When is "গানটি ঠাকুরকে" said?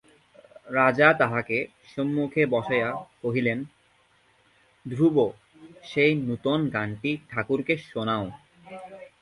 6.73-7.73